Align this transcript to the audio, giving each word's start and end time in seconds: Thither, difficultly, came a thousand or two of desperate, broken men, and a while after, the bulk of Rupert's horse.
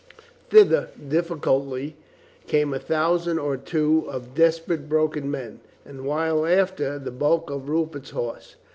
Thither, 0.49 0.89
difficultly, 1.09 1.95
came 2.47 2.73
a 2.73 2.79
thousand 2.79 3.37
or 3.37 3.55
two 3.55 4.07
of 4.09 4.33
desperate, 4.33 4.89
broken 4.89 5.29
men, 5.29 5.59
and 5.85 5.99
a 5.99 6.03
while 6.03 6.43
after, 6.43 6.97
the 6.97 7.11
bulk 7.11 7.51
of 7.51 7.69
Rupert's 7.69 8.09
horse. 8.09 8.55